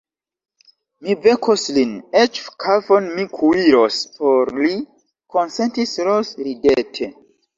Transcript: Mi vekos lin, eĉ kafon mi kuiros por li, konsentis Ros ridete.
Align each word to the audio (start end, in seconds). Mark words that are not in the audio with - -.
Mi 1.07 1.15
vekos 1.25 1.65
lin, 1.75 1.91
eĉ 2.21 2.39
kafon 2.63 3.11
mi 3.19 3.25
kuiros 3.35 3.99
por 4.15 4.53
li, 4.63 4.73
konsentis 5.35 5.95
Ros 6.11 6.33
ridete. 6.49 7.11